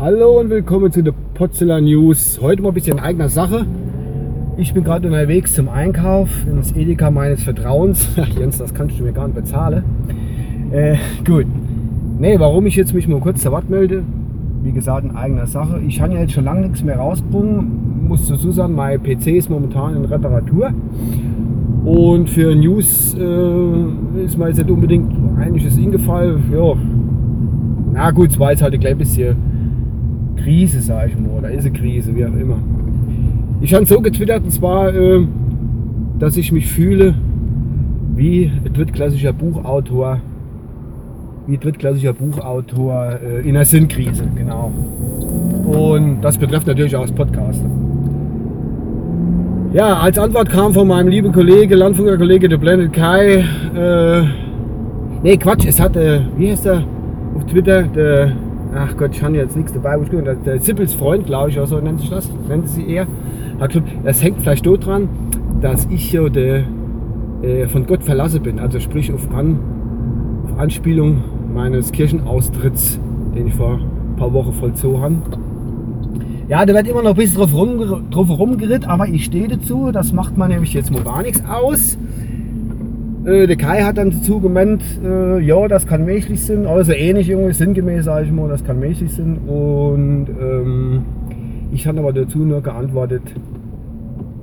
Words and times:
Hallo 0.00 0.38
und 0.38 0.48
willkommen 0.48 0.92
zu 0.92 1.02
der 1.02 1.12
Potzela 1.34 1.80
News. 1.80 2.38
Heute 2.40 2.62
mal 2.62 2.68
ein 2.68 2.74
bisschen 2.74 2.98
in 2.98 3.02
eigener 3.02 3.28
Sache. 3.28 3.66
Ich 4.56 4.72
bin 4.72 4.84
gerade 4.84 5.08
unterwegs 5.08 5.54
zum 5.54 5.68
Einkauf 5.68 6.28
ins 6.46 6.70
Edeka 6.70 7.10
meines 7.10 7.42
Vertrauens. 7.42 8.08
Jens, 8.38 8.58
das 8.58 8.72
kannst 8.72 9.00
du 9.00 9.02
mir 9.02 9.12
gar 9.12 9.26
nicht 9.26 9.34
bezahlen. 9.34 9.82
Äh, 10.70 10.98
gut. 11.26 11.46
Nee, 12.20 12.38
warum 12.38 12.66
ich 12.66 12.76
jetzt 12.76 12.94
mich 12.94 13.08
mal 13.08 13.18
kurz 13.18 13.42
zur 13.42 13.50
Wort 13.50 13.68
melde, 13.70 14.04
wie 14.62 14.70
gesagt, 14.70 15.04
in 15.04 15.16
eigener 15.16 15.48
Sache. 15.48 15.80
Ich 15.84 16.00
habe 16.00 16.14
ja 16.14 16.20
jetzt 16.20 16.32
schon 16.32 16.44
lange 16.44 16.60
nichts 16.60 16.84
mehr 16.84 16.98
rausgebracht. 16.98 17.64
Muss 18.06 18.28
dazu 18.28 18.52
sagen, 18.52 18.76
mein 18.76 19.02
PC 19.02 19.26
ist 19.26 19.50
momentan 19.50 19.96
in 19.96 20.04
Reparatur. 20.04 20.72
Und 21.84 22.30
für 22.30 22.54
News 22.54 23.16
äh, 23.18 24.24
ist 24.24 24.38
mir 24.38 24.46
jetzt 24.46 24.58
nicht 24.58 24.70
unbedingt 24.70 25.10
eigentlich 25.40 25.64
das 25.64 25.76
Ingefallen. 25.76 26.40
Ja, 26.52 26.74
na 27.94 28.12
gut, 28.12 28.30
es 28.30 28.38
war 28.38 28.52
jetzt 28.52 28.62
halt 28.62 28.74
ein 28.74 28.80
klein 28.80 28.96
bisschen 28.96 29.57
Krise, 30.42 30.80
sag 30.80 31.08
ich 31.08 31.18
mal, 31.18 31.30
oder 31.38 31.50
ist 31.50 31.66
eine 31.66 31.72
Krise, 31.72 32.14
wie 32.14 32.24
auch 32.24 32.34
immer. 32.34 32.58
Ich 33.60 33.74
habe 33.74 33.86
so 33.86 34.00
getwittert, 34.00 34.44
und 34.44 34.50
zwar, 34.52 34.94
äh, 34.94 35.26
dass 36.18 36.36
ich 36.36 36.52
mich 36.52 36.66
fühle 36.66 37.14
wie 38.14 38.50
ein 38.64 38.72
drittklassischer 38.72 39.32
Buchautor, 39.32 40.20
wie 41.46 41.58
drittklassischer 41.58 42.12
Buchautor 42.12 43.18
äh, 43.22 43.48
in 43.48 43.56
einer 43.56 43.64
Sinnkrise, 43.64 44.24
genau. 44.34 44.72
Und 45.64 46.20
das 46.22 46.38
betrifft 46.38 46.66
natürlich 46.66 46.94
auch 46.96 47.02
das 47.02 47.12
Podcast. 47.12 47.62
Ja, 49.72 49.98
als 49.98 50.18
Antwort 50.18 50.48
kam 50.48 50.72
von 50.72 50.88
meinem 50.88 51.08
lieben 51.08 51.30
Kollege, 51.32 51.74
Landfunker 51.74 52.16
Kollege, 52.16 52.48
der 52.48 52.56
Blended 52.56 52.92
Kai, 52.92 53.44
äh, 53.76 54.22
nee, 55.22 55.36
Quatsch, 55.36 55.66
es 55.66 55.78
hat, 55.78 55.94
äh, 55.96 56.20
wie 56.36 56.50
heißt 56.50 56.64
der 56.64 56.84
auf 57.34 57.44
Twitter, 57.46 57.82
der, 57.82 58.32
ach 58.74 58.96
Gott, 58.96 59.14
ich 59.14 59.22
habe 59.22 59.36
jetzt 59.36 59.56
nichts 59.56 59.72
dabei, 59.72 59.98
wo 59.98 60.02
ich 60.02 60.10
gehört 60.10 60.46
der 60.46 60.60
Sippels 60.60 60.94
Freund, 60.94 61.26
glaube 61.26 61.50
ich, 61.50 61.56
oder 61.56 61.66
so 61.66 61.80
nennt 61.80 62.00
sich 62.00 62.10
das, 62.10 62.30
nennt 62.48 62.68
sie 62.68 62.86
eher, 62.86 63.06
hat 63.60 63.70
gesagt, 63.70 63.88
das 64.04 64.22
hängt 64.22 64.40
vielleicht 64.40 64.66
dort 64.66 64.86
dran, 64.86 65.08
dass 65.60 65.86
ich 65.90 66.12
ja 66.12 66.28
der, 66.28 66.64
äh, 67.42 67.66
von 67.66 67.86
Gott 67.86 68.04
verlassen 68.04 68.42
bin, 68.42 68.58
also 68.58 68.80
sprich 68.80 69.12
auf, 69.12 69.32
An, 69.32 69.58
auf 70.44 70.58
Anspielung 70.58 71.22
meines 71.52 71.92
Kirchenaustritts, 71.92 73.00
den 73.34 73.48
ich 73.48 73.54
vor 73.54 73.78
ein 73.78 74.16
paar 74.16 74.32
Wochen 74.32 74.52
vollzogen 74.52 75.00
habe. 75.00 75.16
Ja, 76.48 76.64
da 76.64 76.72
wird 76.72 76.88
immer 76.88 77.02
noch 77.02 77.10
ein 77.10 77.16
bisschen 77.16 77.36
drauf, 77.36 77.52
rum, 77.52 78.10
drauf 78.10 78.30
rumgeritt, 78.30 78.88
aber 78.88 79.06
ich 79.06 79.26
stehe 79.26 79.48
dazu. 79.48 79.90
Das 79.92 80.14
macht 80.14 80.38
man 80.38 80.50
nämlich 80.50 80.72
jetzt 80.72 80.90
mal 80.90 81.02
gar 81.02 81.22
nichts 81.22 81.42
aus. 81.44 81.98
Äh, 83.28 83.46
der 83.46 83.56
Kai 83.56 83.82
hat 83.82 83.98
dann 83.98 84.10
dazu 84.10 84.40
gemeint, 84.40 84.82
äh, 85.04 85.38
ja, 85.40 85.68
das 85.68 85.86
kann 85.86 86.06
möglich 86.06 86.40
sein. 86.42 86.66
Also 86.66 86.92
ähnlich 86.92 87.28
irgendwie 87.28 87.52
sinngemäß, 87.52 88.06
sage 88.06 88.24
ich 88.24 88.32
mal, 88.32 88.48
das 88.48 88.64
kann 88.64 88.80
möglich 88.80 89.12
sein. 89.12 89.36
Und 89.46 90.28
ähm, 90.40 91.04
ich 91.70 91.86
habe 91.86 91.98
aber 91.98 92.14
dazu 92.14 92.38
nur 92.38 92.62
geantwortet, 92.62 93.22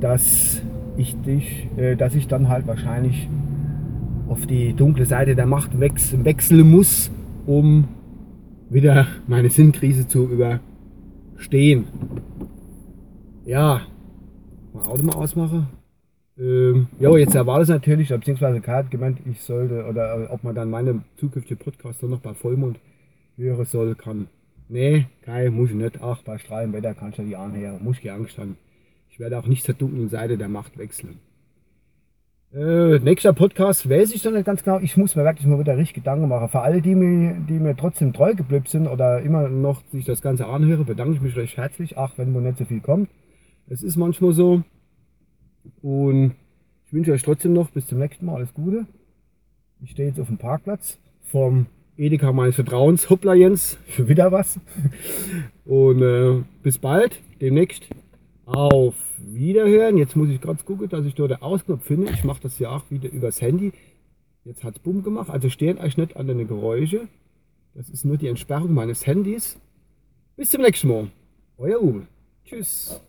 dass 0.00 0.60
ich 0.98 1.16
dich, 1.22 1.68
äh, 1.78 1.96
dass 1.96 2.14
ich 2.14 2.28
dann 2.28 2.50
halt 2.50 2.66
wahrscheinlich 2.66 3.26
auf 4.28 4.46
die 4.46 4.74
dunkle 4.74 5.06
Seite 5.06 5.34
der 5.34 5.46
Macht 5.46 5.80
wechseln, 5.80 6.26
wechseln 6.26 6.70
muss, 6.70 7.10
um 7.46 7.84
wieder 8.68 9.06
meine 9.26 9.48
Sinnkrise 9.48 10.06
zu 10.06 10.28
über 10.28 10.60
stehen. 11.36 11.84
Ja, 13.46 13.80
mal 14.74 14.84
Auto 14.84 15.02
mal 15.02 15.14
ausmachen. 15.14 15.68
Ähm, 16.38 16.88
ja, 16.98 17.16
jetzt 17.16 17.34
erwartet 17.34 17.64
es 17.64 17.68
natürlich, 17.68 18.08
beziehungsweise 18.08 18.60
Kai 18.60 18.72
hat 18.72 18.90
gemeint, 18.90 19.18
ich 19.24 19.40
sollte, 19.40 19.86
oder 19.86 20.24
äh, 20.24 20.26
ob 20.26 20.42
man 20.42 20.54
dann 20.54 20.70
meine 20.70 21.02
zukünftige 21.16 21.56
Podcaster 21.56 22.08
noch 22.08 22.20
bei 22.20 22.34
Vollmond 22.34 22.78
hören 23.36 23.64
soll, 23.64 23.94
kann. 23.94 24.28
Nee, 24.68 25.06
Kai, 25.22 25.50
muss 25.50 25.70
ich 25.70 25.76
nicht. 25.76 26.00
Ach, 26.02 26.22
bei 26.22 26.38
strahlendem 26.38 26.82
Wetter 26.82 26.94
kannst 26.94 27.18
du 27.18 27.22
die 27.22 27.36
anhören. 27.36 27.82
Muss 27.84 27.98
ich 28.00 28.10
Angst 28.10 28.38
haben. 28.38 28.56
Ich 29.10 29.20
werde 29.20 29.38
auch 29.38 29.46
nicht 29.46 29.64
zur 29.64 29.74
dunklen 29.74 30.08
Seite 30.08 30.36
der 30.38 30.48
Macht 30.48 30.78
wechseln. 30.78 31.18
Äh, 32.52 32.98
nächster 33.00 33.32
Podcast 33.32 33.88
weiß 33.88 34.14
ich 34.14 34.22
doch 34.22 34.30
nicht 34.30 34.46
ganz 34.46 34.62
genau. 34.62 34.78
Ich 34.78 34.96
muss 34.96 35.16
mir 35.16 35.24
wirklich 35.24 35.46
mal 35.46 35.58
wieder 35.58 35.76
richtig 35.76 35.96
Gedanken 35.96 36.28
machen. 36.28 36.48
Für 36.48 36.60
alle, 36.60 36.80
die 36.80 36.94
mir, 36.94 37.36
die 37.48 37.58
mir 37.58 37.76
trotzdem 37.76 38.12
treu 38.12 38.34
geblieben 38.34 38.66
sind 38.66 38.86
oder 38.86 39.20
immer 39.22 39.48
noch 39.48 39.82
sich 39.92 40.04
das 40.04 40.22
Ganze 40.22 40.46
anhören, 40.46 40.84
bedanke 40.84 41.14
ich 41.14 41.20
mich 41.20 41.36
recht 41.36 41.56
herzlich. 41.56 41.98
Ach, 41.98 42.12
wenn 42.16 42.32
wohl 42.32 42.42
nicht 42.42 42.58
so 42.58 42.64
viel 42.64 42.80
kommt. 42.80 43.08
Es 43.68 43.82
ist 43.82 43.96
manchmal 43.96 44.32
so. 44.32 44.62
Und 45.84 46.34
ich 46.86 46.94
wünsche 46.94 47.12
euch 47.12 47.22
trotzdem 47.22 47.52
noch 47.52 47.68
bis 47.68 47.86
zum 47.86 47.98
nächsten 47.98 48.24
Mal 48.24 48.36
alles 48.36 48.54
Gute. 48.54 48.86
Ich 49.82 49.90
stehe 49.90 50.08
jetzt 50.08 50.18
auf 50.18 50.28
dem 50.28 50.38
Parkplatz 50.38 50.98
vom 51.24 51.66
Edeka 51.98 52.32
meines 52.32 52.54
Vertrauens. 52.54 53.10
Hoppla 53.10 53.34
Jens, 53.34 53.76
für 53.84 54.08
wieder 54.08 54.32
was. 54.32 54.58
Und 55.66 56.00
äh, 56.00 56.42
bis 56.62 56.78
bald, 56.78 57.20
demnächst. 57.42 57.86
Auf 58.46 58.94
Wiederhören. 59.18 59.98
Jetzt 59.98 60.16
muss 60.16 60.30
ich 60.30 60.40
ganz 60.40 60.64
gucken, 60.64 60.88
dass 60.88 61.04
ich 61.04 61.14
dort 61.14 61.32
den 61.32 61.42
Ausknopf 61.42 61.84
finde. 61.84 62.10
Ich 62.12 62.24
mache 62.24 62.40
das 62.40 62.58
ja 62.58 62.70
auch 62.70 62.90
wieder 62.90 63.10
übers 63.10 63.42
Handy. 63.42 63.72
Jetzt 64.44 64.64
hat 64.64 64.76
es 64.76 64.82
Bumm 64.82 65.02
gemacht. 65.02 65.28
Also 65.28 65.50
stehen 65.50 65.76
euch 65.76 65.98
nicht 65.98 66.16
an 66.16 66.28
den 66.28 66.48
Geräusche. 66.48 67.08
Das 67.74 67.90
ist 67.90 68.06
nur 68.06 68.16
die 68.16 68.28
Entsperrung 68.28 68.72
meines 68.72 69.06
Handys. 69.06 69.60
Bis 70.36 70.48
zum 70.48 70.62
nächsten 70.62 70.88
Mal. 70.88 71.10
Euer 71.58 71.82
Uwe. 71.82 72.06
Tschüss. 72.46 73.02